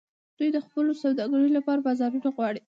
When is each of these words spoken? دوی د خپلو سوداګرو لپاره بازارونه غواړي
دوی 0.37 0.49
د 0.53 0.57
خپلو 0.65 0.91
سوداګرو 1.03 1.55
لپاره 1.57 1.83
بازارونه 1.87 2.29
غواړي 2.35 2.61